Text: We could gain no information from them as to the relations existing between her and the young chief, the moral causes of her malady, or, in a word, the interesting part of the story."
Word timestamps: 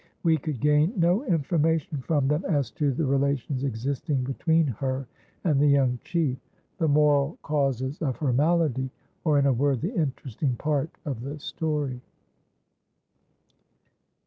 We 0.23 0.35
could 0.37 0.59
gain 0.59 0.93
no 0.97 1.23
information 1.25 1.99
from 1.99 2.27
them 2.27 2.43
as 2.45 2.71
to 2.71 2.91
the 2.91 3.05
relations 3.05 3.63
existing 3.63 4.23
between 4.23 4.65
her 4.65 5.05
and 5.43 5.59
the 5.61 5.67
young 5.67 5.99
chief, 6.03 6.39
the 6.79 6.87
moral 6.87 7.37
causes 7.43 8.01
of 8.01 8.17
her 8.17 8.33
malady, 8.33 8.89
or, 9.23 9.37
in 9.37 9.45
a 9.45 9.53
word, 9.53 9.81
the 9.81 9.93
interesting 9.93 10.55
part 10.55 10.89
of 11.05 11.21
the 11.21 11.37
story." 11.39 12.01